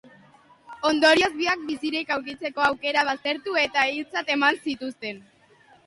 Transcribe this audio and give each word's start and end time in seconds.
Ondorioz, 0.91 1.29
biak 1.41 1.61
bizirik 1.67 2.15
aurkitzeko 2.17 2.65
aukera 2.71 3.07
baztertu 3.13 3.57
eta 3.69 3.87
hiltzat 3.95 4.37
eman 4.39 4.63
zituzten. 4.69 5.27